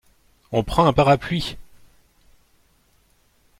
[0.51, 1.57] On prend un parapluie!